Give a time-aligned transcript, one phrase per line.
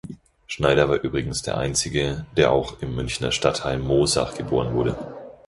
[0.47, 4.97] Schneider war übrigens der Einzige, der auch im Münchner Stadtteil Moosach geboren wurde.